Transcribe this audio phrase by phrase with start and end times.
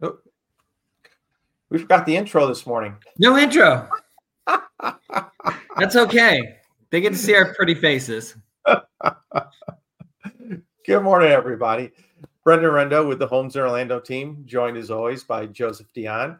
[0.00, 0.18] Oh.
[1.70, 2.96] We forgot the intro this morning.
[3.18, 3.88] No intro.
[5.76, 6.58] That's okay.
[6.90, 8.36] They get to see our pretty faces.
[10.86, 11.90] Good morning, everybody.
[12.44, 16.38] Brendan Rendo with the Homes in Orlando team, joined as always by Joseph Dion.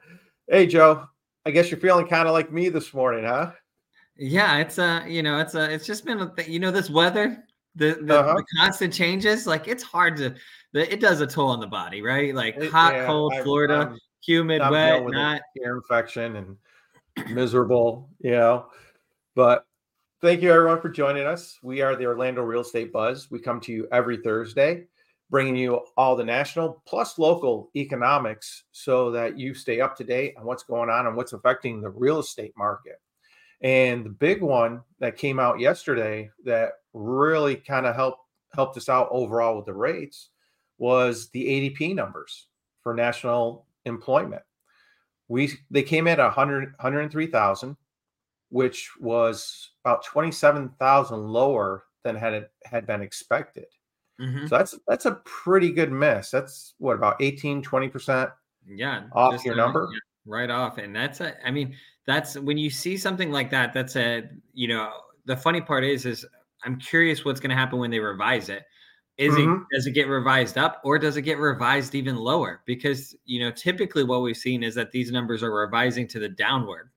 [0.48, 1.06] Hey, Joe.
[1.46, 3.52] I guess you're feeling kind of like me this morning, huh?
[4.16, 7.44] Yeah, it's uh, you know, it's uh, it's just been, you know, this weather,
[7.74, 8.34] the the, uh-huh.
[8.34, 9.46] the constant changes.
[9.46, 10.34] Like it's hard to,
[10.74, 12.34] it does a toll on the body, right?
[12.34, 18.08] Like hot, yeah, cold, I, Florida, I'm, humid, I'm wet, not ear infection and miserable,
[18.20, 18.66] you know.
[19.34, 19.66] But
[20.20, 21.58] thank you everyone for joining us.
[21.62, 23.30] We are the Orlando Real Estate Buzz.
[23.30, 24.84] We come to you every Thursday,
[25.30, 30.34] bringing you all the national plus local economics so that you stay up to date
[30.38, 33.00] on what's going on and what's affecting the real estate market.
[33.62, 38.18] And the big one that came out yesterday that really kind of helped
[38.54, 40.28] helped us out overall with the rates
[40.78, 42.48] was the ADP numbers
[42.82, 44.42] for national employment.
[45.28, 47.76] We they came in at 100 103,000
[48.50, 53.64] which was about 27,000 lower than had had been expected.
[54.20, 54.46] Mm-hmm.
[54.46, 56.30] So that's that's a pretty good miss.
[56.30, 58.30] That's what about 18 20%
[58.68, 59.88] yeah off your number.
[59.90, 61.74] Yeah, right off and that's a I mean
[62.06, 64.92] that's when you see something like that that's a you know
[65.24, 66.24] the funny part is is
[66.64, 68.64] i'm curious what's going to happen when they revise it
[69.18, 69.62] is mm-hmm.
[69.62, 73.40] it does it get revised up or does it get revised even lower because you
[73.40, 76.90] know typically what we've seen is that these numbers are revising to the downward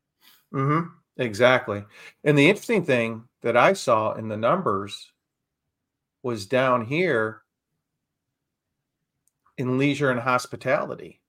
[0.54, 0.88] mm-hmm.
[1.18, 1.84] exactly
[2.24, 5.12] and the interesting thing that i saw in the numbers
[6.24, 7.42] was down here
[9.58, 11.22] in leisure and hospitality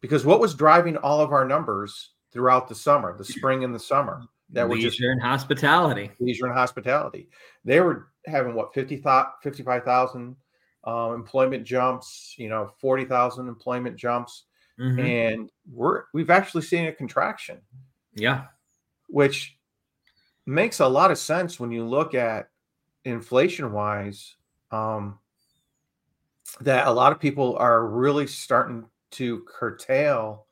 [0.00, 3.78] because what was driving all of our numbers throughout the summer, the spring and the
[3.78, 4.22] summer.
[4.50, 6.10] That leisure were just and hospitality.
[6.20, 7.28] Leisure and hospitality.
[7.64, 9.02] They were having what 50
[9.42, 10.36] 55,000
[10.84, 14.44] um, employment jumps, you know, 40,000 employment jumps.
[14.78, 15.00] Mm-hmm.
[15.00, 17.60] And we're we've actually seen a contraction.
[18.14, 18.44] Yeah.
[19.08, 19.56] Which
[20.46, 22.50] makes a lot of sense when you look at
[23.04, 24.36] inflation wise
[24.70, 25.18] um,
[26.60, 30.46] that a lot of people are really starting to curtail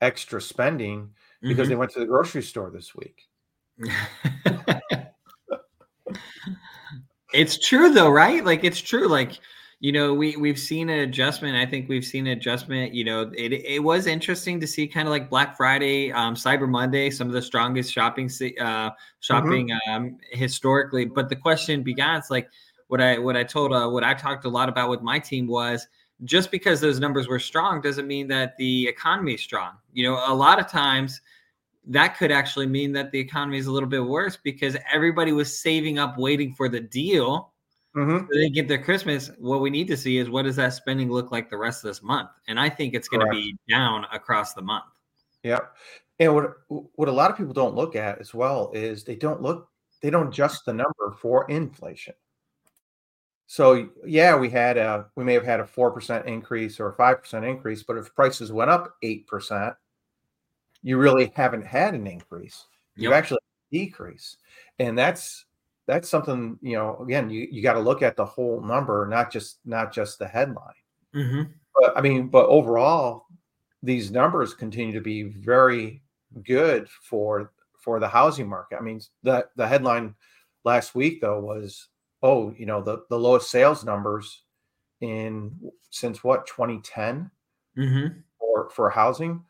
[0.00, 1.68] extra spending because mm-hmm.
[1.70, 3.28] they went to the grocery store this week.
[7.32, 8.44] It's true though, right?
[8.44, 9.08] Like it's true.
[9.08, 9.38] Like
[9.80, 11.56] you know, we we've seen an adjustment.
[11.56, 12.94] I think we've seen an adjustment.
[12.94, 16.68] You know, it it was interesting to see kind of like Black Friday, um, Cyber
[16.68, 19.90] Monday, some of the strongest shopping uh, shopping mm-hmm.
[19.90, 21.04] um, historically.
[21.06, 22.48] But the question begins like
[22.86, 25.48] what I what I told uh, what I talked a lot about with my team
[25.48, 25.88] was
[26.24, 29.72] just because those numbers were strong doesn't mean that the economy is strong.
[29.92, 31.20] You know, a lot of times
[31.86, 35.60] that could actually mean that the economy is a little bit worse because everybody was
[35.60, 37.52] saving up waiting for the deal.
[37.96, 38.26] Mm-hmm.
[38.26, 39.30] So they get their Christmas.
[39.38, 41.90] What we need to see is what does that spending look like the rest of
[41.90, 42.30] this month?
[42.48, 44.84] And I think it's going to be down across the month.
[45.42, 45.58] Yeah.
[46.18, 49.42] And what what a lot of people don't look at as well is they don't
[49.42, 49.68] look
[50.02, 52.14] they don't adjust the number for inflation.
[53.46, 56.94] So yeah, we had a we may have had a four percent increase or a
[56.94, 59.74] five percent increase, but if prices went up eight percent,
[60.82, 62.66] you really haven't had an increase.
[62.96, 63.18] You've yep.
[63.18, 64.36] actually decrease,
[64.78, 65.46] and that's
[65.86, 66.98] that's something you know.
[67.02, 70.28] Again, you you got to look at the whole number, not just not just the
[70.28, 70.74] headline.
[71.14, 71.42] Mm-hmm.
[71.74, 73.26] But I mean, but overall,
[73.82, 76.02] these numbers continue to be very
[76.44, 78.78] good for for the housing market.
[78.78, 80.14] I mean, the the headline
[80.64, 81.88] last week though was
[82.22, 84.42] oh, you know, the the lowest sales numbers
[85.00, 85.52] in
[85.90, 87.30] since what 2010
[87.76, 88.18] mm-hmm.
[88.38, 89.42] for for housing,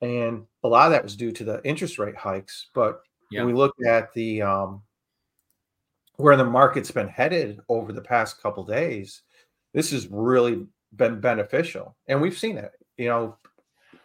[0.00, 2.68] and a lot of that was due to the interest rate hikes.
[2.74, 3.40] But yeah.
[3.40, 4.82] when we look at the um,
[6.16, 9.22] where the market's been headed over the past couple days,
[9.74, 12.72] this has really been beneficial, and we've seen it.
[12.96, 13.36] You know,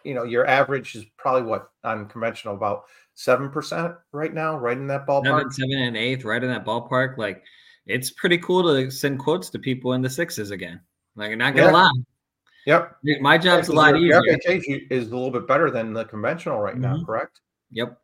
[0.04, 4.76] you know, your average is probably what on conventional about seven percent right now, right
[4.76, 5.24] in that ballpark.
[5.24, 7.18] Seven, seven and eighth, right in that ballpark.
[7.18, 7.42] Like
[7.86, 10.80] it's pretty cool to send quotes to people in the sixes again.
[11.16, 11.72] Like, I'm not gonna yeah.
[11.72, 11.92] lie.
[12.68, 13.20] Yep.
[13.20, 14.20] My job's a lot easier.
[14.90, 17.04] is a little bit better than the conventional right now, mm-hmm.
[17.04, 17.40] correct?
[17.72, 17.98] Yep.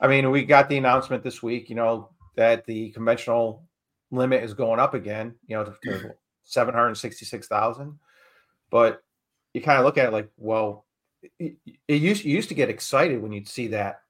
[0.00, 3.64] I mean, we got the announcement this week, you know, that the conventional
[4.10, 6.14] limit is going up again, you know, to, to
[6.44, 7.98] 766,000.
[8.70, 9.02] But
[9.52, 10.86] you kind of look at it like, well,
[11.38, 14.00] it, it used you used to get excited when you'd see that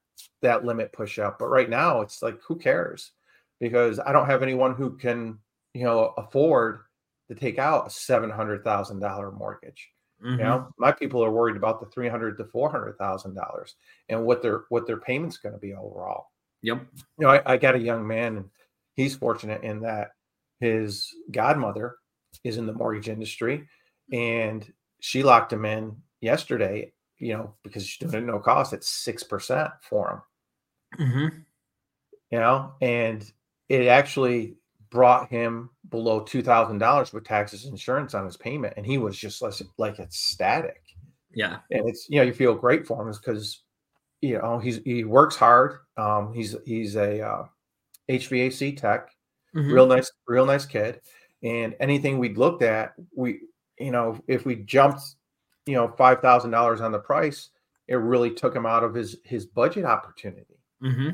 [0.41, 3.11] that limit push up, but right now it's like, who cares?
[3.59, 5.39] because I don't have anyone who can,
[5.73, 6.81] you know, afford
[7.29, 9.89] to take out a seven hundred thousand dollar mortgage.
[10.23, 10.39] Mm-hmm.
[10.39, 13.75] You know, my people are worried about the three hundred to four hundred thousand dollars
[14.09, 16.27] and what their what their payments going to be overall.
[16.61, 16.85] Yep.
[17.19, 18.49] You know, I, I got a young man, and
[18.95, 20.11] he's fortunate in that
[20.59, 21.97] his godmother
[22.43, 23.67] is in the mortgage industry,
[24.11, 28.89] and she locked him in yesterday, you know, because she's doing it no cost, it's
[28.89, 30.25] six percent for
[30.97, 31.07] him.
[31.07, 31.37] Mm-hmm.
[32.31, 33.29] You know, and
[33.69, 34.55] it actually
[34.89, 39.17] brought him below two thousand dollars with taxes insurance on his payment, and he was
[39.17, 40.81] just like, like ecstatic.
[41.33, 43.63] Yeah, and it's you know you feel great for him because
[44.21, 45.79] you know he's he works hard.
[45.97, 47.45] Um, he's he's a uh,
[48.09, 49.09] HVAC tech,
[49.55, 49.71] mm-hmm.
[49.71, 51.01] real nice, real nice kid.
[51.43, 53.41] And anything we'd looked at, we
[53.79, 55.01] you know if we jumped
[55.65, 57.49] you know five thousand dollars on the price,
[57.87, 60.59] it really took him out of his his budget opportunity.
[60.83, 61.09] Mm-hmm.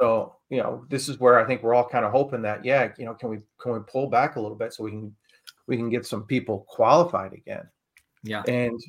[0.00, 2.92] So you know this is where I think we're all kind of hoping that yeah
[2.98, 5.14] you know can we can we pull back a little bit so we can
[5.66, 7.68] we can get some people qualified again.
[8.22, 8.80] Yeah, and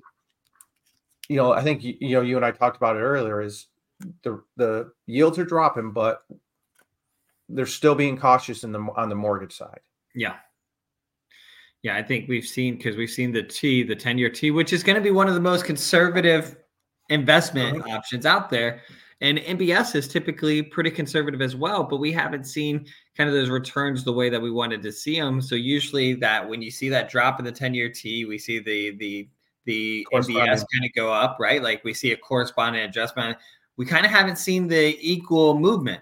[1.29, 3.67] you know I think you know you and I talked about it earlier is
[4.23, 6.23] the the yields are dropping, but
[7.49, 9.79] they're still being cautious in the on the mortgage side.
[10.15, 10.35] Yeah.
[11.83, 14.73] Yeah, I think we've seen because we've seen the T, the 10 year T, which
[14.73, 16.57] is going to be one of the most conservative
[17.09, 17.91] investment mm-hmm.
[17.91, 18.81] options out there.
[19.19, 22.85] And MBS is typically pretty conservative as well, but we haven't seen
[23.15, 25.41] kind of those returns the way that we wanted to see them.
[25.41, 28.59] So usually that when you see that drop in the 10 year T, we see
[28.59, 29.27] the the
[29.65, 31.61] the MBS kind of go up, right?
[31.61, 33.37] Like we see a corresponding adjustment.
[33.75, 36.01] We kind of haven't seen the equal movement.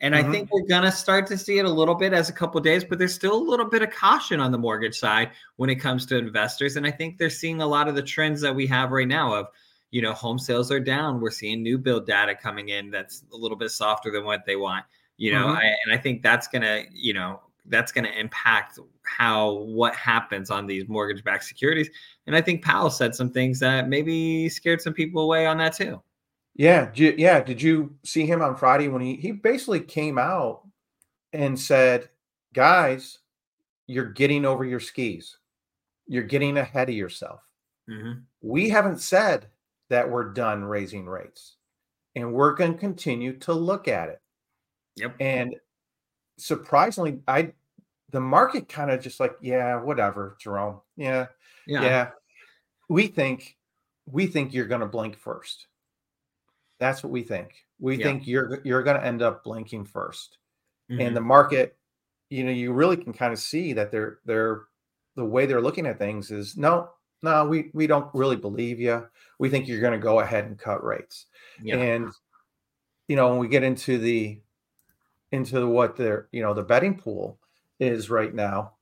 [0.00, 0.28] And mm-hmm.
[0.28, 2.82] I think we're gonna start to see it a little bit as a couple days,
[2.82, 6.06] but there's still a little bit of caution on the mortgage side when it comes
[6.06, 6.76] to investors.
[6.76, 9.34] And I think they're seeing a lot of the trends that we have right now
[9.34, 9.46] of
[9.94, 11.20] you know home sales are down.
[11.20, 14.56] We're seeing new build data coming in that's a little bit softer than what they
[14.56, 14.84] want.
[15.18, 15.56] You know, mm-hmm.
[15.58, 20.50] I, and I think that's gonna, you know, that's going to impact how what happens
[20.50, 21.90] on these mortgage backed securities.
[22.26, 25.74] And I think Powell said some things that maybe scared some people away on that
[25.74, 26.02] too.
[26.56, 27.40] Yeah, yeah.
[27.40, 30.62] Did you see him on Friday when he he basically came out
[31.32, 32.08] and said,
[32.52, 33.20] "Guys,
[33.86, 35.38] you're getting over your skis.
[36.08, 37.42] You're getting ahead of yourself.
[37.88, 38.22] Mm-hmm.
[38.42, 39.46] We haven't said
[39.90, 41.56] that we're done raising rates,
[42.14, 44.20] and we're going to continue to look at it."
[44.96, 45.16] Yep.
[45.20, 45.56] And
[46.38, 47.52] surprisingly, I
[48.10, 50.80] the market kind of just like, yeah, whatever, Jerome.
[50.96, 51.26] Yeah,
[51.66, 51.82] yeah.
[51.82, 52.10] yeah.
[52.88, 53.56] We think
[54.10, 55.66] we think you're going to blink first
[56.78, 57.64] that's what we think.
[57.78, 58.04] We yeah.
[58.04, 60.28] think you're you're going to end up blinking 1st
[60.90, 61.00] mm-hmm.
[61.00, 61.76] and the market,
[62.30, 64.62] you know, you really can kind of see that they're they're
[65.16, 66.90] the way they're looking at things is no,
[67.24, 69.06] no, we we don't really believe you.
[69.38, 71.26] We think you're going to go ahead and cut rates.
[71.62, 71.76] Yeah.
[71.76, 72.12] And
[73.08, 74.40] you know, when we get into the
[75.32, 77.38] into what their you know the betting pool
[77.80, 78.74] is right now,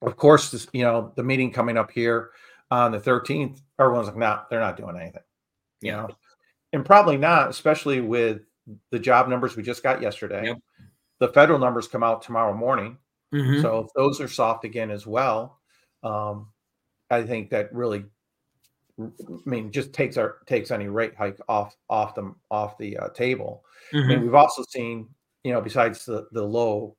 [0.00, 2.30] of course, this, you know the meeting coming up here
[2.70, 5.22] on the 13th, everyone's like, nah, they're not doing anything.
[5.80, 5.96] You yeah.
[5.96, 6.08] know,
[6.72, 8.42] and probably not, especially with
[8.90, 10.46] the job numbers we just got yesterday.
[10.46, 10.58] Yep.
[11.18, 12.98] The federal numbers come out tomorrow morning.
[13.34, 13.62] Mm-hmm.
[13.62, 15.58] So if those are soft again as well,
[16.02, 16.48] um,
[17.10, 18.04] I think that really,
[19.00, 19.08] I
[19.44, 23.64] mean, just takes our takes any rate hike off off the off the uh, table.
[23.92, 24.10] Mm-hmm.
[24.10, 25.08] And we've also seen,
[25.44, 26.96] you know, besides the the low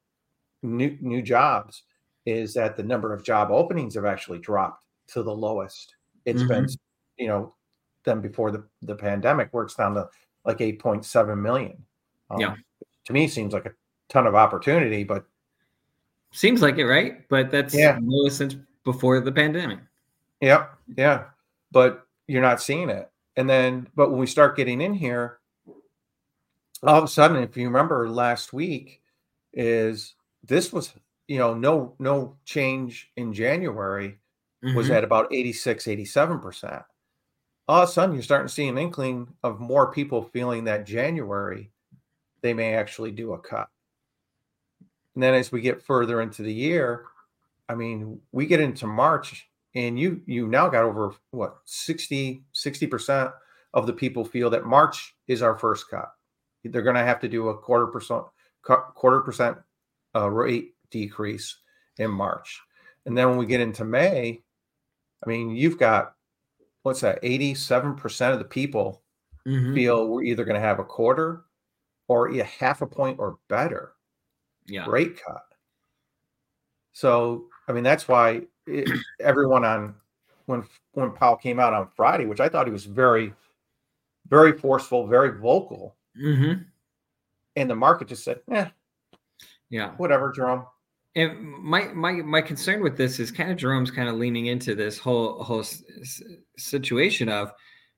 [0.63, 1.83] new new jobs,
[2.25, 5.95] is that the number of job openings have actually dropped to the lowest
[6.27, 6.49] it's mm-hmm.
[6.49, 6.67] been,
[7.17, 7.55] you know,
[8.03, 10.07] than before the, the pandemic, where it's down to
[10.45, 11.77] like 8.7 million.
[12.29, 12.55] Um, yeah.
[13.05, 13.71] To me, seems like a
[14.09, 15.25] ton of opportunity, but
[16.31, 17.27] seems like it, right?
[17.29, 17.97] But that's yeah.
[18.01, 19.79] lowest since before the pandemic.
[20.41, 20.73] Yep.
[20.95, 21.23] Yeah.
[21.71, 23.09] But you're not seeing it.
[23.35, 25.39] And then, but when we start getting in here,
[26.83, 29.01] all of a sudden, if you remember last week,
[29.53, 30.93] is this was,
[31.27, 34.19] you know, no, no change in January
[34.63, 34.75] mm-hmm.
[34.75, 36.83] was at about 86, 87%
[37.67, 40.85] all of a sudden you're starting to see an inkling of more people feeling that
[40.85, 41.69] January
[42.41, 43.67] they may actually do a cut.
[45.15, 47.05] And then as we get further into the year,
[47.67, 49.47] I mean, we get into March
[49.77, 53.33] and you you now got over what 60 60%
[53.75, 56.11] of the people feel that March is our first cut.
[56.63, 58.23] They're going to have to do a quarter percent
[58.63, 59.57] quarter percent
[60.15, 61.59] uh, rate decrease
[61.97, 62.59] in March.
[63.05, 64.41] And then when we get into May,
[65.23, 66.15] I mean, you've got
[66.81, 69.03] what's that 87% of the people
[69.47, 69.75] mm-hmm.
[69.75, 71.43] feel we're either going to have a quarter
[72.07, 73.93] or a half a point or better
[74.67, 74.85] yeah.
[74.87, 75.43] rate cut
[76.93, 79.95] so i mean that's why it, everyone on
[80.45, 83.33] when when powell came out on friday which i thought he was very
[84.29, 86.61] very forceful very vocal mm-hmm.
[87.55, 88.69] and the market just said yeah
[89.69, 90.65] yeah whatever jerome
[91.17, 94.75] and my my my concern with this is kind of Jerome's kind of leaning into
[94.75, 95.65] this whole whole
[96.57, 97.51] situation of,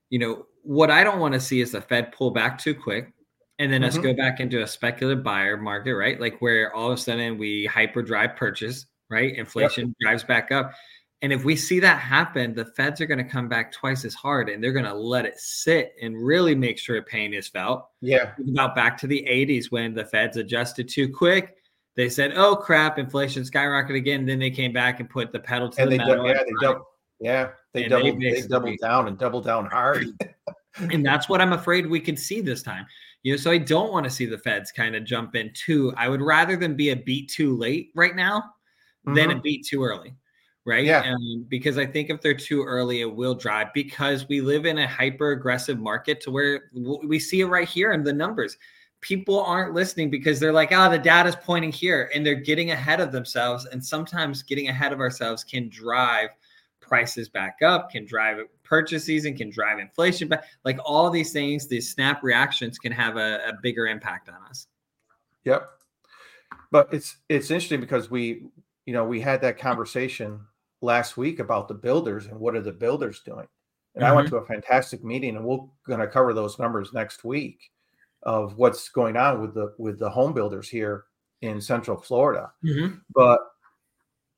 [0.10, 3.14] you know, what I don't want to see is the Fed pull back too quick,
[3.60, 3.90] and then mm-hmm.
[3.90, 6.20] us go back into a speculative buyer market, right?
[6.20, 9.36] Like where all of a sudden we hyper drive purchase, right?
[9.36, 9.96] Inflation yep.
[10.02, 10.74] drives back up.
[11.22, 14.14] And if we see that happen, the feds are going to come back twice as
[14.14, 17.90] hard and they're going to let it sit and really make sure pain is felt.
[18.00, 18.32] Yeah.
[18.50, 21.56] About back to the 80s when the feds adjusted too quick.
[21.98, 24.26] They said, oh crap, inflation skyrocketed again.
[24.26, 26.26] Then they came back and put the pedal to and the they metal.
[26.26, 26.86] yeah, they doubled,
[27.20, 30.06] yeah, they And doubled, they they, doubled down and doubled down hard.
[30.78, 32.86] and that's what I'm afraid we could see this time.
[33.24, 35.94] You know, so I don't want to see the feds kind of jump in too.
[35.98, 38.46] I would rather them be a beat too late right now
[39.16, 39.44] than a Mhm.
[39.44, 40.16] beat too early.
[40.66, 40.86] Right.
[40.86, 41.00] Yeah.
[41.14, 44.78] Um, because I think if they're too early, it will drive because we live in
[44.78, 46.70] a hyper aggressive market to where
[47.04, 48.58] we see it right here in the numbers.
[49.02, 53.00] People aren't listening because they're like, oh, the data's pointing here and they're getting ahead
[53.00, 53.66] of themselves.
[53.66, 56.30] And sometimes getting ahead of ourselves can drive
[56.82, 60.44] prices back up, can drive purchases, and can drive inflation back.
[60.66, 64.68] Like all these things, these snap reactions can have a, a bigger impact on us.
[65.46, 65.68] Yep.
[66.70, 68.44] But it's it's interesting because we,
[68.90, 70.40] you know, we had that conversation
[70.82, 73.46] last week about the builders and what are the builders doing.
[73.94, 77.24] And I went to a fantastic meeting, and we're going to cover those numbers next
[77.24, 77.70] week
[78.24, 81.04] of what's going on with the with the home builders here
[81.42, 82.52] in Central Florida.
[82.66, 83.00] Mhm.
[83.14, 83.40] But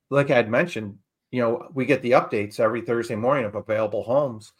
[0.09, 0.97] like I had mentioned,
[1.31, 4.51] you know, we get the updates every Thursday morning of available homes,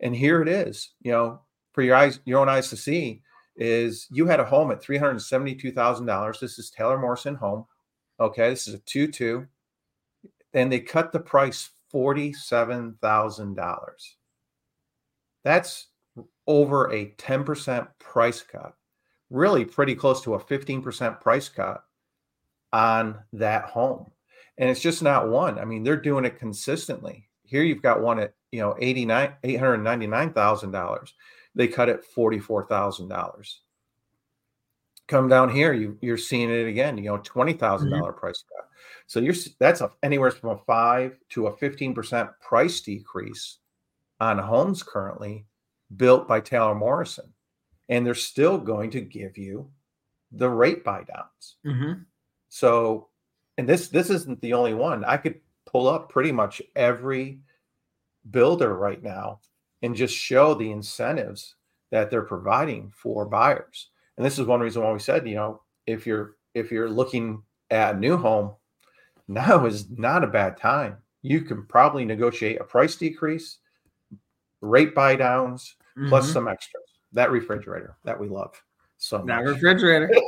[0.00, 0.92] and here it is.
[1.00, 1.40] You know,
[1.72, 3.22] for your eyes, your own eyes to see,
[3.56, 6.38] is you had a home at three hundred seventy-two thousand dollars.
[6.38, 7.64] This is Taylor Morrison home.
[8.20, 9.46] Okay, this is a two-two,
[10.52, 14.16] and they cut the price forty-seven thousand dollars.
[15.44, 15.86] That's
[16.46, 18.74] over a ten percent price cut.
[19.30, 21.84] Really, pretty close to a fifteen percent price cut
[22.72, 24.10] on that home
[24.58, 25.58] and it's just not one.
[25.58, 27.28] I mean, they're doing it consistently.
[27.44, 31.14] Here you've got one at you know eighty nine eight hundred ninety nine thousand dollars.
[31.54, 33.62] They cut it forty four thousand dollars.
[35.08, 36.98] Come down here, you you're seeing it again.
[36.98, 38.68] You know, twenty thousand dollar price cut.
[39.06, 43.58] So you're that's a, anywhere from a five to a fifteen percent price decrease
[44.20, 45.46] on homes currently
[45.96, 47.32] built by Taylor Morrison,
[47.88, 49.70] and they're still going to give you
[50.32, 51.56] the rate buy downs.
[51.64, 52.04] Mhm.
[52.50, 53.08] So,
[53.56, 55.04] and this this isn't the only one.
[55.04, 57.40] I could pull up pretty much every
[58.30, 59.40] builder right now
[59.80, 61.54] and just show the incentives
[61.90, 63.88] that they're providing for buyers.
[64.18, 67.40] And this is one reason why we said, you know, if you're if you're looking
[67.70, 68.50] at a new home,
[69.28, 70.96] now is not a bad time.
[71.22, 73.58] You can probably negotiate a price decrease,
[74.60, 75.76] rate buy downs,
[76.08, 76.32] plus Mhm.
[76.32, 76.82] some extras.
[77.12, 78.60] That refrigerator that we love
[78.98, 79.54] so that much.
[79.54, 80.10] refrigerator.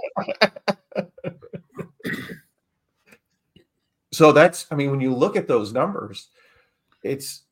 [4.13, 6.29] so that's i mean when you look at those numbers
[7.05, 7.43] it's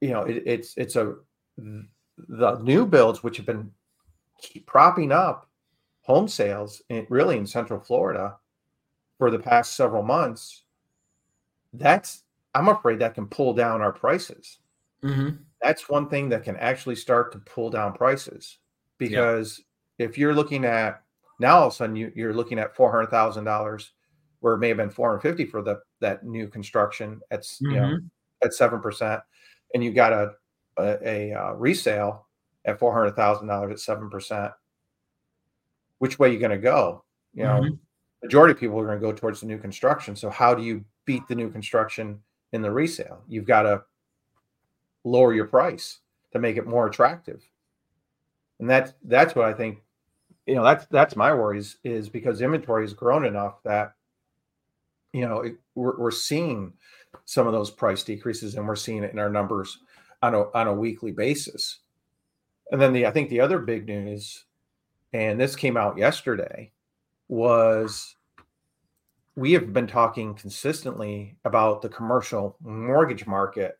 [0.00, 1.14] you know it, it's it's a
[1.56, 3.70] the new builds which have been
[4.40, 5.48] keep propping up
[6.04, 8.38] home sales in, really in central florida
[9.18, 10.64] for the past several months
[11.74, 14.58] that's i'm afraid that can pull down our prices
[15.02, 15.38] Mhm.
[15.60, 18.58] that's one thing that can actually start to pull down prices
[18.98, 19.62] because
[19.98, 21.02] if you're looking at
[21.40, 23.92] now all of a sudden you, you're looking at four hundred thousand dollars
[24.40, 27.64] where it may have been four hundred fifty for the that new construction at s-
[27.68, 27.94] you know
[28.44, 29.22] at seven percent,
[29.74, 30.32] and you got a
[30.78, 30.98] a,
[31.32, 32.26] a uh, resale
[32.66, 34.52] at four hundred thousand dollars at seven percent.
[35.98, 37.04] Which way are you going to go?
[37.34, 37.78] You know, Mhm.
[38.22, 40.16] majority of people are going to go towards the new construction.
[40.16, 42.22] So how do you beat the new construction
[42.52, 43.22] in the resale?
[43.28, 43.84] You've got to
[45.04, 46.00] lower your price
[46.32, 47.46] to make it more attractive.
[48.60, 49.82] And that's that's what I think.
[50.46, 53.94] You know, that's that's my worries is because inventory has grown enough that
[55.12, 56.72] you know it, we're we're seeing
[57.24, 59.78] some of those price decreases, and we're seeing it in our numbers
[60.22, 61.80] on a on a weekly basis.
[62.70, 64.44] And then the I think the other big news,
[65.14, 66.72] and this came out yesterday,
[67.28, 68.16] was
[69.36, 73.78] we have been talking consistently about the commercial mortgage market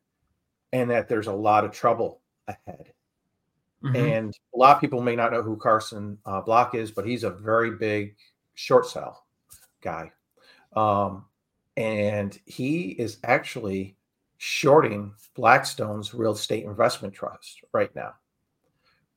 [0.73, 2.93] and that there's a lot of trouble ahead.
[3.83, 3.97] Mhm.
[3.97, 7.25] And a lot of people may not know who Carson uh, Block is, but he's
[7.25, 8.17] a very big
[8.55, 9.27] short sell
[9.81, 10.13] guy.
[10.75, 11.27] Um,
[11.77, 13.97] and he is actually
[14.39, 18.15] shorting Blackstone's real estate investment trust right now.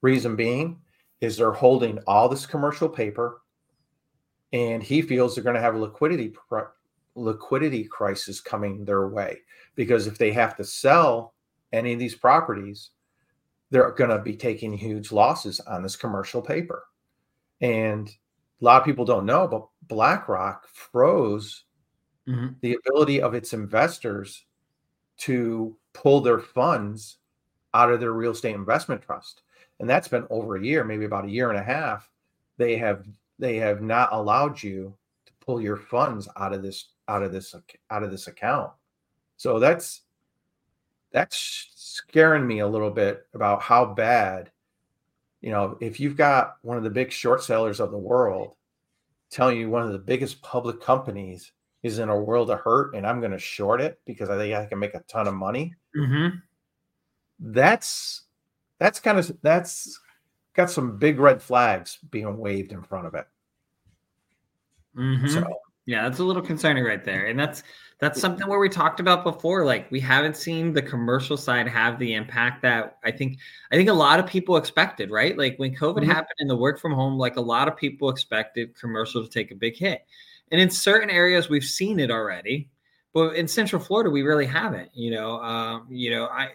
[0.01, 0.81] Reason being
[1.21, 3.41] is they're holding all this commercial paper,
[4.53, 6.33] and he feels they're going to have a liquidity
[7.15, 9.39] liquidity crisis coming their way
[9.75, 11.33] because if they have to sell
[11.73, 12.91] any of these properties,
[13.71, 16.85] they're going to be taking huge losses on this commercial paper.
[17.61, 18.07] And
[18.61, 21.65] a lot of people don't know, but BlackRock froze
[22.27, 22.59] Mhm.
[22.61, 24.45] the ability of its investors
[25.17, 27.17] to pull their funds
[27.73, 29.43] out of their real estate investment trust.
[29.79, 32.09] And that's been over a year, maybe about a year and a half.
[32.57, 33.05] They have
[33.39, 37.55] they have not allowed you to pull your funds out of this out of this
[37.89, 38.71] out of this account.
[39.37, 40.01] So that's
[41.11, 44.51] that's scaring me a little bit about how bad,
[45.41, 48.53] you know, if you've got one of the big short sellers of the world
[49.29, 51.51] telling you one of the biggest public companies
[51.83, 54.55] is in a world of hurt and I'm going to short it because I think
[54.55, 55.73] I can make a ton of money.
[55.95, 56.37] Mm-hmm.
[57.39, 58.23] That's
[58.79, 59.99] that's kind of that's
[60.55, 63.25] got some big red flags being waved in front of it.
[64.97, 65.27] Mm-hmm.
[65.27, 65.47] So
[65.87, 67.27] yeah, that's a little concerning right there.
[67.27, 67.63] And that's
[67.99, 69.65] that's something where we talked about before.
[69.65, 73.39] Like we haven't seen the commercial side have the impact that I think
[73.71, 75.37] I think a lot of people expected, right?
[75.37, 76.11] Like when COVID mm-hmm.
[76.11, 79.51] happened and the work from home, like a lot of people expected commercial to take
[79.51, 80.05] a big hit.
[80.51, 82.69] And in certain areas we've seen it already,
[83.13, 84.89] but in Central Florida we really haven't.
[84.93, 86.49] You know, um, you know, I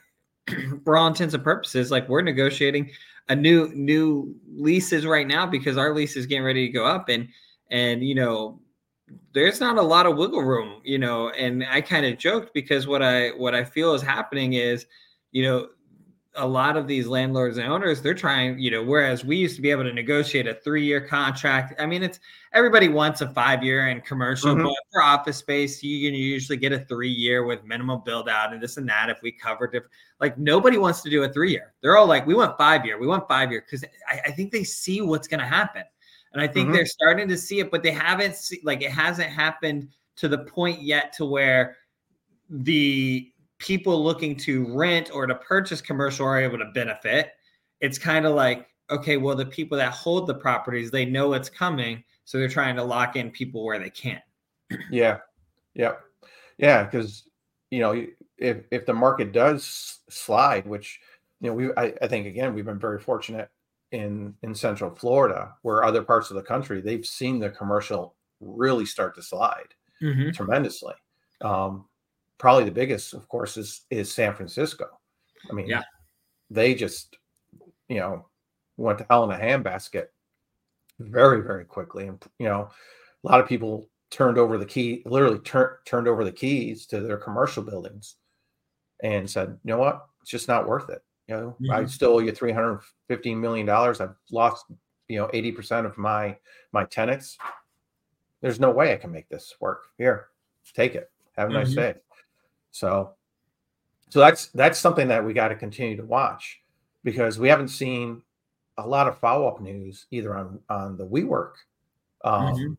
[0.84, 2.90] for all intents and purposes, like we're negotiating
[3.28, 7.08] a new new leases right now because our lease is getting ready to go up
[7.08, 7.28] and
[7.70, 8.60] and you know
[9.32, 12.86] there's not a lot of wiggle room you know and i kind of joked because
[12.86, 14.86] what i what i feel is happening is
[15.30, 15.68] you know
[16.36, 19.60] a lot of these landlords and owners they're trying you know whereas we used to
[19.60, 22.20] be able to negotiate a three year contract i mean it's
[22.54, 24.64] everybody wants a five year in commercial mm-hmm.
[24.64, 28.52] but for office space you can usually get a three year with minimum build out
[28.52, 31.50] and this and that if we cover different like nobody wants to do a three
[31.50, 34.30] year they're all like we want five year we want five year because I, I,
[34.30, 35.82] think they see what's going to happen
[36.32, 36.76] and i think mm-hmm.
[36.76, 40.38] they're starting to see it but they haven't see, like it hasn't happened to the
[40.38, 41.76] point yet to where
[42.48, 43.32] the
[43.62, 47.30] people looking to rent or to purchase commercial are able to benefit.
[47.80, 51.48] It's kind of like, okay, well, the people that hold the properties, they know it's
[51.48, 52.02] coming.
[52.24, 54.20] So they're trying to lock in people where they can.
[54.90, 55.18] yeah.
[55.74, 55.92] Yeah.
[56.58, 56.82] Yeah.
[56.82, 57.22] Because,
[57.70, 58.04] you know,
[58.36, 60.98] if, if the market does slide, which,
[61.40, 63.48] you know, we, I, I think, again, we've been very fortunate
[63.92, 68.86] in, in central Florida where other parts of the country, they've seen the commercial really
[68.86, 70.30] start to slide mm-hmm.
[70.30, 70.94] tremendously.
[71.40, 71.86] Um,
[72.38, 74.86] probably the biggest, of course, is is San Francisco.
[75.50, 75.82] I mean, yeah,
[76.50, 77.16] they just
[77.88, 78.26] you know
[78.76, 80.06] went to hell in a handbasket
[80.98, 82.70] very very quickly, and you know
[83.24, 87.00] a lot of people turned over the key, literally turned turned over the keys to
[87.00, 88.16] their commercial buildings,
[89.02, 91.02] and said, you know what, it's just not worth it.
[91.28, 91.70] You know, mm-hmm.
[91.70, 94.00] I still owe you three hundred fifteen million dollars.
[94.00, 94.66] I've lost
[95.08, 96.36] you know eighty percent of my
[96.72, 97.38] my tenants.
[98.40, 99.84] There's no way I can make this work.
[99.98, 100.28] Here,
[100.74, 101.10] take it.
[101.36, 101.80] Have a nice mm-hmm.
[101.80, 101.94] day.
[102.72, 103.12] So,
[104.08, 106.60] so that's that's something that we got to continue to watch
[107.04, 108.22] because we haven't seen
[108.78, 111.52] a lot of follow up news either on on the WeWork
[112.24, 112.72] um, mm-hmm.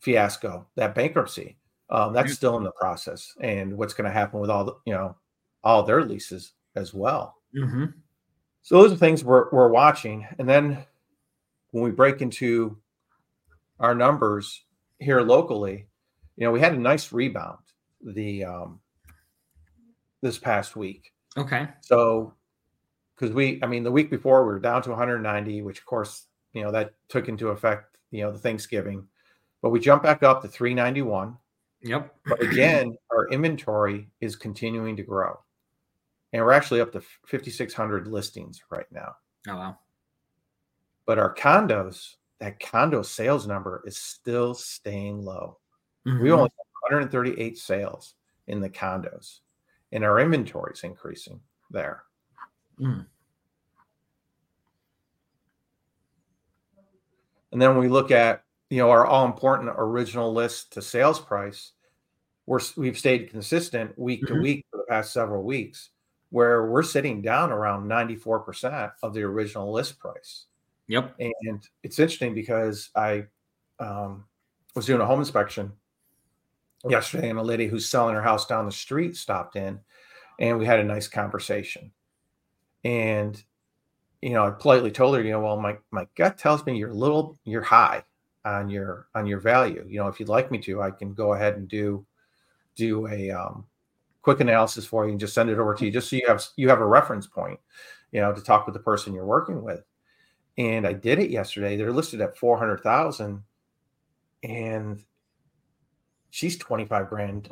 [0.00, 1.56] fiasco, that bankruptcy.
[1.90, 2.34] Um, that's mm-hmm.
[2.34, 5.16] still in the process, and what's going to happen with all the you know
[5.62, 7.36] all their leases as well.
[7.56, 7.86] Mm-hmm.
[8.62, 10.84] So those are things we're we're watching, and then
[11.70, 12.78] when we break into
[13.80, 14.64] our numbers
[14.98, 15.86] here locally,
[16.36, 17.58] you know, we had a nice rebound.
[18.02, 18.80] The um,
[20.24, 21.12] this past week.
[21.36, 21.68] Okay.
[21.82, 22.32] So,
[23.14, 26.26] because we, I mean, the week before we were down to 190, which of course,
[26.54, 29.06] you know, that took into effect, you know, the Thanksgiving,
[29.60, 31.36] but we jumped back up to 391.
[31.82, 32.14] Yep.
[32.24, 35.38] But again, our inventory is continuing to grow.
[36.32, 39.14] And we're actually up to 5,600 listings right now.
[39.46, 39.78] Oh, wow.
[41.06, 45.58] But our condos, that condo sales number is still staying low.
[46.06, 46.22] Mm-hmm.
[46.22, 48.14] We only have 138 sales
[48.46, 49.40] in the condos
[49.94, 52.02] and our inventory is increasing there.
[52.78, 53.06] Mm.
[57.52, 61.72] And then we look at you know our all important original list to sales price.
[62.46, 64.34] We're we've stayed consistent week mm-hmm.
[64.34, 65.90] to week for the past several weeks,
[66.30, 70.46] where we're sitting down around 94% of the original list price.
[70.88, 71.14] Yep.
[71.18, 73.26] And it's interesting because I
[73.78, 74.24] um,
[74.74, 75.72] was doing a home inspection
[76.88, 79.80] yesterday, and a lady who's selling her house down the street stopped in,
[80.38, 81.92] and we had a nice conversation.
[82.84, 83.42] And
[84.24, 86.90] you know, I politely told her, you know, well, my my gut tells me you're
[86.90, 88.02] a little you're high
[88.44, 89.84] on your on your value.
[89.86, 92.06] You know, if you'd like me to, I can go ahead and do
[92.74, 93.66] do a um,
[94.22, 96.42] quick analysis for you and just send it over to you, just so you have
[96.56, 97.60] you have a reference point,
[98.12, 99.84] you know, to talk with the person you're working with.
[100.56, 101.76] And I did it yesterday.
[101.76, 103.42] They're listed at four hundred thousand,
[104.42, 105.02] and
[106.34, 107.48] she's 25 grand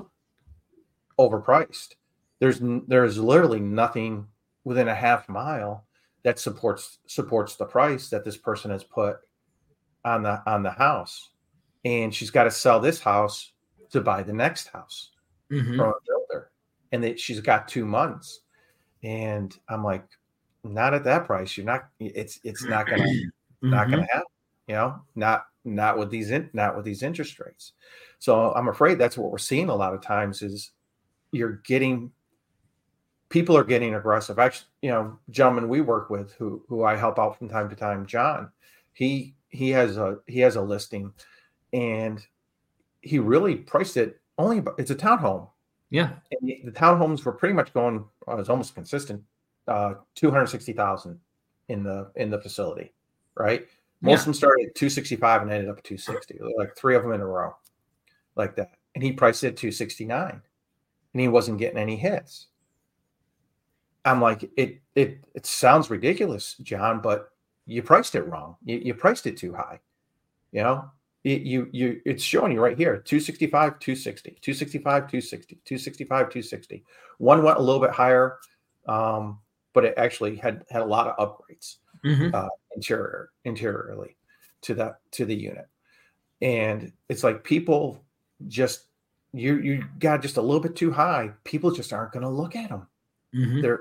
[1.16, 1.94] overpriced.
[2.40, 4.26] There's there's literally nothing
[4.64, 5.86] within a half mile
[6.24, 9.18] that supports supports the price that this person has put
[10.04, 11.30] on the on the house.
[11.84, 13.52] And she's got to sell this house
[13.90, 15.10] to buy the next house
[15.50, 15.76] mm-hmm.
[15.76, 16.50] from a builder.
[16.90, 18.40] And that she's got two months.
[19.04, 20.04] And I'm like,
[20.64, 21.56] not at that price.
[21.56, 23.70] You're not it's it's not gonna mm-hmm.
[23.70, 24.26] not gonna happen,
[24.66, 27.72] you know, not not with these in, not with these interest rates.
[28.18, 30.70] So I'm afraid that's what we're seeing a lot of times is
[31.32, 32.12] you're getting
[33.28, 34.38] people are getting aggressive.
[34.38, 37.76] Actually, you know, gentlemen we work with who who I help out from time to
[37.76, 38.50] time, John,
[38.92, 41.12] he he has a he has a listing
[41.72, 42.24] and
[43.00, 45.48] he really priced it only about, it's a townhome.
[45.90, 46.10] Yeah.
[46.30, 49.22] And the, the townhomes were pretty much going uh, was almost consistent
[49.68, 51.18] uh 260,000
[51.68, 52.92] in the in the facility,
[53.36, 53.66] right?
[54.02, 54.18] Most yeah.
[54.18, 56.38] of them started at 265 and ended up at 260.
[56.58, 57.54] Like three of them in a row.
[58.36, 58.72] Like that.
[58.94, 60.42] And he priced it at 269
[61.14, 62.48] and he wasn't getting any hits.
[64.04, 67.30] I'm like, it it it sounds ridiculous, John, but
[67.66, 68.56] you priced it wrong.
[68.64, 69.78] You, you priced it too high.
[70.50, 70.90] You know,
[71.24, 76.84] it, you you it's showing you right here 265 260 265 260 265 260
[77.18, 78.38] one went a little bit higher
[78.88, 79.38] um
[79.72, 82.34] but it actually had had a lot of upgrades mm-hmm.
[82.34, 84.16] uh, interior interiorly
[84.62, 85.68] to that to the unit
[86.40, 88.02] and it's like people
[88.48, 88.86] just
[89.32, 92.56] you you got just a little bit too high people just aren't going to look
[92.56, 92.86] at them
[93.34, 93.60] mm-hmm.
[93.60, 93.80] they're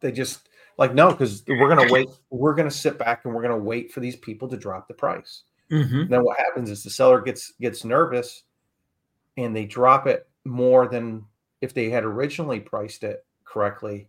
[0.00, 3.34] they just like no because we're going to wait we're going to sit back and
[3.34, 6.08] we're going to wait for these people to drop the price mm-hmm.
[6.08, 8.44] then what happens is the seller gets gets nervous
[9.36, 11.24] and they drop it more than
[11.60, 14.08] if they had originally priced it correctly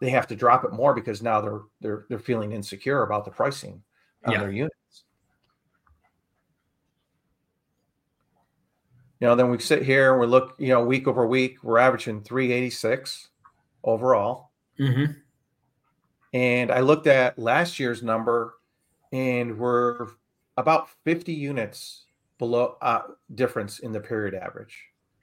[0.00, 3.30] they have to drop it more because now they're they're they're feeling insecure about the
[3.30, 3.82] pricing
[4.24, 4.40] on yeah.
[4.40, 5.04] their units
[9.20, 11.78] you know then we sit here and we look you know week over week we're
[11.78, 13.28] averaging 386
[13.84, 15.12] overall mm-hmm.
[16.32, 18.54] and i looked at last year's number
[19.12, 20.08] and we're
[20.56, 22.04] about 50 units
[22.38, 23.02] below uh,
[23.34, 24.78] difference in the period average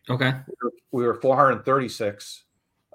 [0.10, 2.44] okay we were, we were 436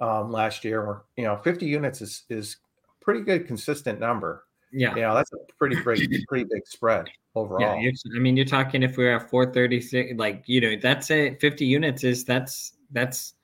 [0.03, 2.59] um, last year we're you know 50 units is is
[3.01, 7.81] pretty good consistent number yeah you know that's a pretty big pretty big spread overall.
[7.81, 11.41] Yeah, I mean, you're talking if we're at 436, like you know, that's it.
[11.41, 13.35] 50 units is that's that's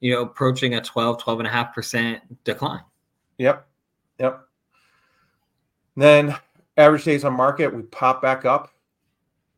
[0.00, 2.82] you know approaching a 12, 12 and a half percent decline.
[3.38, 3.66] Yep,
[4.18, 4.40] yep.
[5.96, 6.36] Then
[6.76, 8.72] average days on market, we pop back up.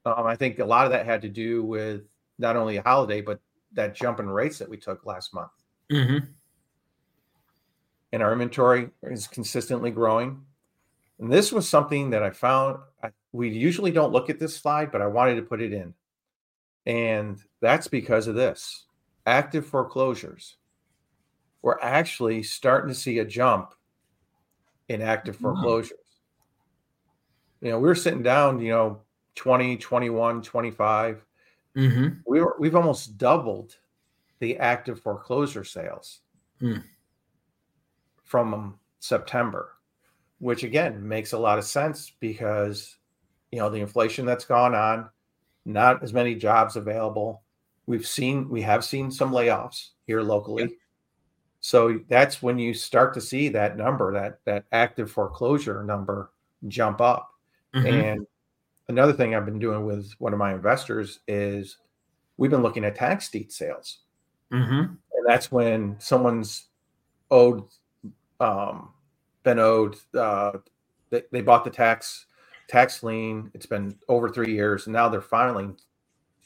[0.07, 2.03] Um, I think a lot of that had to do with
[2.39, 3.41] not only a holiday, but
[3.73, 5.51] that jump in rates that we took last month.
[5.93, 6.27] Mm-hmm.
[8.13, 10.43] And our inventory is consistently growing.
[11.19, 14.91] And this was something that I found I, we usually don't look at this slide,
[14.91, 15.95] but I wanted to put it in.
[16.87, 18.87] And that's because of this
[19.27, 20.57] active foreclosures.
[21.63, 23.75] We're actually starting to see a jump
[24.89, 25.93] in active foreclosures.
[25.93, 27.67] Wow.
[27.67, 29.03] You know, we were sitting down, you know,
[29.35, 31.25] 20, 21, 25.
[31.77, 32.09] Mm-hmm.
[32.27, 33.77] We were, we've almost doubled
[34.41, 36.21] the active foreclosure sales
[36.61, 36.83] mm.
[38.31, 39.73] From September
[40.41, 42.97] which again makes a lot of sense because
[43.53, 45.09] you know the inflation that's gone on,
[45.65, 47.43] not as many jobs available.
[47.87, 50.63] We've seen we have seen some layoffs here locally.
[50.65, 50.69] Yeah.
[51.61, 56.31] So that's when you start to see that number, that that active foreclosure number
[56.67, 57.31] jump up.
[57.75, 57.87] Mm-hmm.
[57.87, 58.27] And
[58.89, 61.77] another thing I've been doing with one of my investors is
[62.39, 63.99] we've been looking at tax deed sales.
[64.51, 64.81] Mm-hmm.
[64.81, 66.69] And that's when someone's
[67.31, 67.65] owed
[68.41, 68.91] um,
[69.43, 69.97] been owed.
[70.15, 70.53] Uh,
[71.11, 72.27] they, they bought the tax
[72.69, 73.51] tax lien.
[73.55, 75.77] It's been over three years, and now they're filing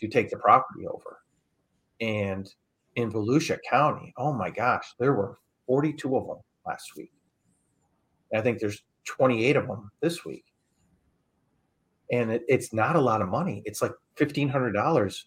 [0.01, 1.21] to take the property over.
[2.01, 2.53] And
[2.97, 7.13] in Volusia County, oh my gosh, there were 42 of them last week.
[8.35, 10.45] I think there's 28 of them this week.
[12.13, 13.63] And it, it's not a lot of money.
[13.65, 15.25] It's like $1,500,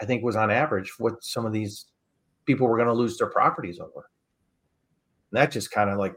[0.00, 1.86] I think, was on average what some of these
[2.46, 4.10] people were going to lose their properties over.
[5.30, 6.14] And that just kind of like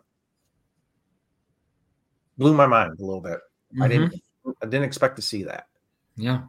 [2.37, 3.39] blew my mind a little bit.
[3.73, 3.83] Mm-hmm.
[3.83, 4.21] I didn't
[4.61, 5.67] I didn't expect to see that.
[6.15, 6.43] Yeah.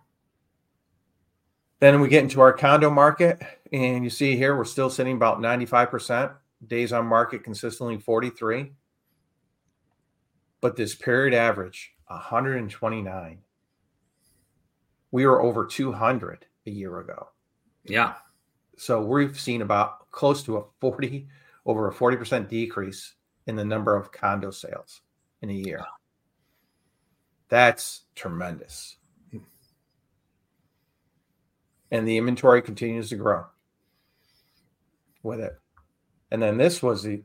[1.81, 5.41] Then we get into our condo market, and you see here we're still sitting about
[5.41, 6.33] 95%.
[6.69, 8.71] Days on market consistently 43.
[10.61, 13.39] But this period average, 129.
[15.11, 17.29] We were over 200 a year ago.
[17.85, 18.15] Yeah.
[18.77, 21.27] So we've seen about close to a 40,
[21.67, 23.15] over a 40% decrease
[23.47, 25.01] in the number of condo sales
[25.43, 25.85] in a year.
[27.49, 28.97] That's tremendous.
[31.91, 33.45] And the inventory continues to grow
[35.23, 35.59] with it.
[36.31, 37.23] And then this was the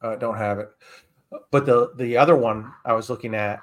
[0.00, 0.70] uh, don't have it,
[1.50, 3.60] but the the other one I was looking at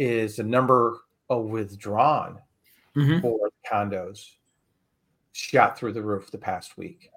[0.00, 2.40] is the number of withdrawn
[2.96, 3.20] mm-hmm.
[3.20, 4.32] for condos
[5.32, 7.10] shot through the roof the past week.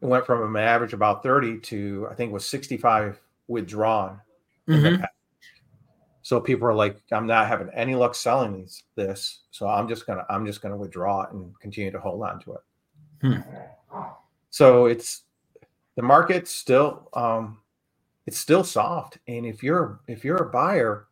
[0.00, 4.20] It went from an average about 30 to I think was 65 withdrawn
[4.68, 5.02] Mm-hmm.
[6.22, 10.06] So people are like, I'm not having any luck selling these this, so I'm just
[10.06, 12.60] gonna I'm just gonna withdraw it and continue to hold on to it.
[13.22, 13.40] Hmm.
[14.50, 15.22] So it's
[15.96, 17.58] the market's still um,
[18.26, 21.06] it's still soft, and if you're if you're a buyer,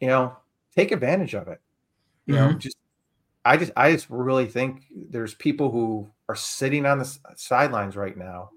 [0.00, 0.36] you know,
[0.76, 1.60] take advantage of it.
[2.26, 2.52] You mm-hmm.
[2.52, 2.76] know, just
[3.46, 8.16] I just I just really think there's people who are sitting on the sidelines right
[8.16, 8.50] now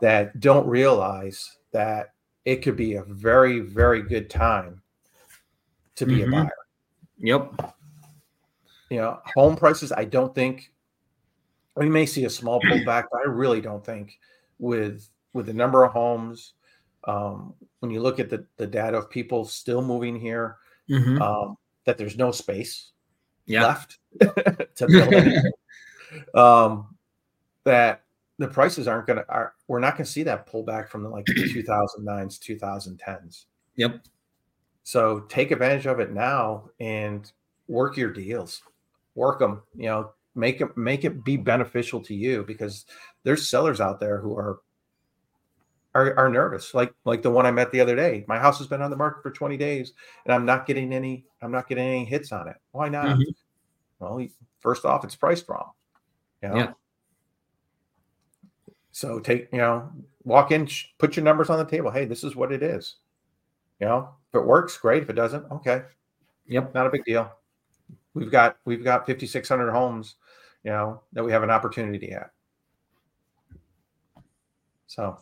[0.00, 2.14] that don't realize that
[2.44, 4.82] it could be a very very good time
[5.96, 6.34] to be mm-hmm.
[6.34, 6.52] a buyer.
[7.18, 7.74] Yep.
[8.90, 10.72] You know, home prices I don't think
[11.76, 14.18] we may see a small pullback, but I really don't think
[14.58, 16.54] with with the number of homes.
[17.06, 20.56] Um, when you look at the, the data of people still moving here,
[20.88, 21.20] mm-hmm.
[21.20, 22.92] um, that there's no space
[23.44, 23.62] yeah.
[23.62, 25.12] left to build
[26.34, 26.94] um,
[27.64, 28.04] that
[28.38, 31.08] the prices aren't going to are we're not going to see that pullback from the
[31.08, 31.78] like 2009s
[32.38, 33.44] 2010s
[33.76, 34.00] yep.
[34.86, 37.30] So take advantage of it now and
[37.68, 38.62] work your deals.
[39.14, 42.84] Work them you know make it make it be beneficial to you because
[43.22, 44.60] there's sellers out there who are
[45.94, 46.74] are, are nervous.
[46.74, 48.96] Like like the one i met the other day my house has been on the
[48.96, 49.92] market for 20 days
[50.24, 52.56] and i'm not getting any i'm not getting any hits on it.
[52.72, 53.06] Why not?
[53.06, 53.30] Mm-hmm.
[54.00, 54.26] well
[54.58, 55.70] first off it's priced wrong
[56.44, 56.56] you know?
[56.56, 56.72] yeah
[58.92, 59.90] so take you know
[60.24, 62.96] walk in put your numbers on the table hey this is what it is
[63.80, 65.82] you know if it works great if it doesn't okay
[66.46, 67.30] yep not a big deal
[68.14, 70.16] we've got we've got 5600 homes
[70.64, 72.30] you know, that we have an opportunity at.
[74.86, 75.18] So,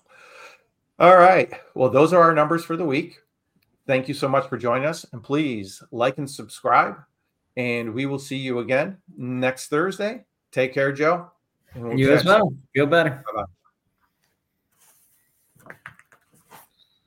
[0.98, 1.52] all right.
[1.74, 3.18] Well, those are our numbers for the week.
[3.87, 5.04] Thank you so much for joining us.
[5.12, 6.96] And please like and subscribe.
[7.56, 10.24] And we will see you again next Thursday.
[10.52, 11.30] Take care, Joe.
[11.74, 12.52] We'll you as well.
[12.74, 13.10] Feel better.
[13.10, 13.44] Bye bye.